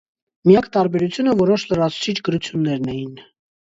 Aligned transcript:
Միակ 0.49 0.69
տարբերությունը 0.77 1.37
որոշ 1.43 1.69
լրացուցիչ 1.71 2.19
գրություններն 2.31 2.95
էին։ 2.99 3.19